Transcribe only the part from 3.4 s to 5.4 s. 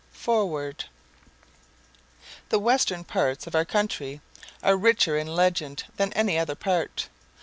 of our country are richer in